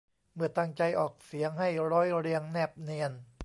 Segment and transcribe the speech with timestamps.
[0.33, 3.11] เมื่อตั้งใจออกเสียงให้ร้อยเรียงแนบเนียน